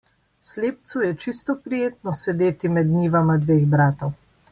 [0.51, 4.17] Slepcu je čisto prijetno sedeti med njivama dveh bratov.